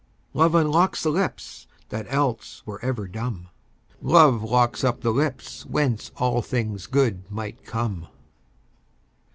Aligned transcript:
Love 0.33 0.55
unlocks 0.55 1.03
the 1.03 1.11
lips 1.11 1.67
that 1.89 2.07
else 2.09 2.63
were 2.65 2.83
ever 2.83 3.07
dumb: 3.07 3.49
"Love 4.01 4.41
locks 4.41 4.83
up 4.83 5.01
the 5.01 5.11
lips 5.11 5.63
whence 5.67 6.09
all 6.17 6.41
things 6.41 6.87
good 6.87 7.29
might 7.29 7.63
come." 7.63 8.07